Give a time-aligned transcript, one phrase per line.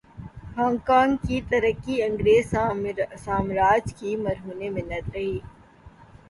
[0.55, 2.49] Hong Kong کی ترقی انگریز
[3.25, 5.37] سامراج کی مرہون منت رہی۔